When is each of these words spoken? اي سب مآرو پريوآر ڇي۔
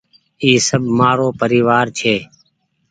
اي 0.41 0.51
سب 0.67 0.83
مآرو 0.97 1.27
پريوآر 1.39 1.85
ڇي۔ 1.97 2.15